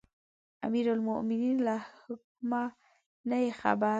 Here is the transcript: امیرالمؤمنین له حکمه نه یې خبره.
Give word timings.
امیرالمؤمنین 0.67 1.57
له 1.67 1.75
حکمه 2.01 2.63
نه 3.29 3.37
یې 3.43 3.51
خبره. 3.61 3.89